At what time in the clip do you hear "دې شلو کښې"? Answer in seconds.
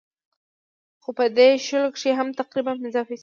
1.37-2.11